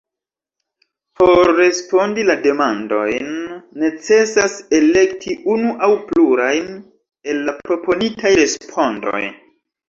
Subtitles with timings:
[1.19, 3.29] Por respondi la demandojn
[3.83, 6.73] necesas elekti unu aŭ plurajn
[7.35, 9.23] el la proponitaj respondoj.